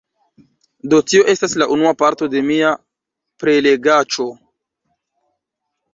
[0.93, 2.73] Do tio estas la unua parto de mia
[3.45, 4.29] prelegaĉo